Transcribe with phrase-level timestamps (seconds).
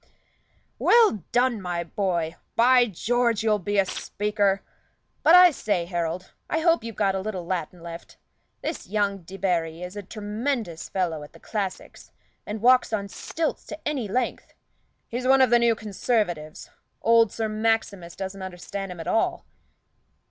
[0.79, 2.35] "Well done, my boy!
[2.55, 4.63] By George, you'll be a speaker!
[5.21, 8.17] But I say, Harold, I hope you've got a little Latin left.
[8.63, 12.11] This young Debarry is a tremendous fellow at the classics,
[12.47, 14.55] and walks on stilts to any length.
[15.07, 16.71] He's one of the new Conservatives.
[17.03, 19.45] Old Sir Maximus doesn't understand him at all."